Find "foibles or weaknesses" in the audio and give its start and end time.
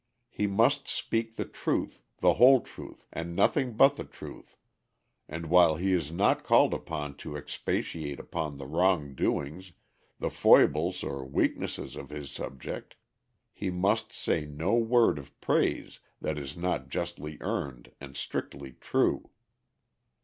10.31-11.95